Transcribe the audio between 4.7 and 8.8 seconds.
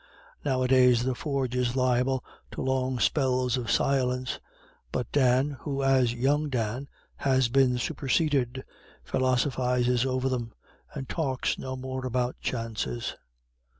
but Dan, who as young Dan has been superseded,